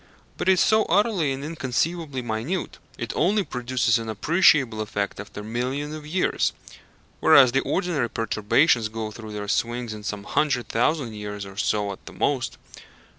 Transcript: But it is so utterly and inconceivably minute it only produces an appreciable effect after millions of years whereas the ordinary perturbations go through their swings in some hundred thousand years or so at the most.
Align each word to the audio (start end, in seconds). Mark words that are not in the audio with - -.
But 0.35 0.49
it 0.49 0.53
is 0.53 0.61
so 0.61 0.85
utterly 0.85 1.31
and 1.31 1.45
inconceivably 1.45 2.23
minute 2.23 2.79
it 2.97 3.13
only 3.15 3.43
produces 3.43 3.99
an 3.99 4.09
appreciable 4.09 4.81
effect 4.81 5.19
after 5.19 5.43
millions 5.43 5.93
of 5.93 6.07
years 6.07 6.53
whereas 7.19 7.51
the 7.51 7.59
ordinary 7.61 8.09
perturbations 8.09 8.89
go 8.89 9.11
through 9.11 9.33
their 9.33 9.47
swings 9.47 9.93
in 9.93 10.01
some 10.01 10.23
hundred 10.23 10.67
thousand 10.69 11.13
years 11.13 11.45
or 11.45 11.55
so 11.55 11.91
at 11.91 12.03
the 12.07 12.13
most. 12.13 12.57